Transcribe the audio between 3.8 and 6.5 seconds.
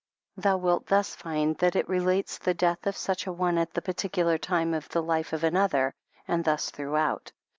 particu lar time of the life of another and